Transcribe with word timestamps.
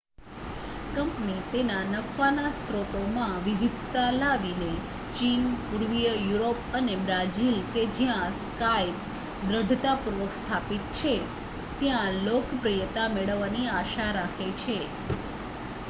company 0.93 1.41
તેના 1.49 1.81
નફાના 1.89 2.53
સ્રોતોમાં 2.53 3.35
વિવિધતા 3.43 4.05
લાવીને 4.15 4.69
ચીન 5.13 5.43
પૂર્વીય 5.65 6.15
યુરોપ 6.21 6.73
અને 6.79 6.95
બ્રાઝિલ 7.03 7.59
કે 7.69 7.83
જ્યાં 7.93 8.33
skype 8.39 9.05
દૃઢતાપૂર્વક 9.45 10.33
સ્થાપિત 10.39 10.83
છે 10.97 11.13
ત્યાં 11.79 12.19
લોકપ્રિયતા 12.25 13.07
મેળવવાની 13.13 13.71
આશા 13.75 14.11
રાખે 14.13 14.49
છે 14.59 14.79